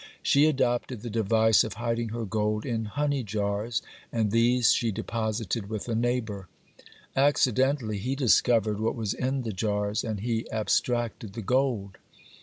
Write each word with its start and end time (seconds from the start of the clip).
She 0.23 0.47
adopted 0.47 1.01
the 1.01 1.11
device 1.11 1.63
of 1.63 1.73
hiding 1.75 2.09
her 2.09 2.25
gold 2.25 2.65
in 2.65 2.85
honey 2.85 3.21
jars, 3.21 3.83
and 4.11 4.31
these 4.31 4.71
she 4.73 4.91
deposited 4.91 5.69
with 5.69 5.87
a 5.87 5.93
neighbor. 5.93 6.47
Accidentally 7.15 7.99
he 7.99 8.15
discovered 8.15 8.79
what 8.79 8.95
was 8.95 9.13
in 9.13 9.43
the 9.43 9.53
jars, 9.53 10.03
and 10.03 10.21
he 10.21 10.49
abstracted 10.49 11.33
the 11.33 11.43
gold. 11.43 11.99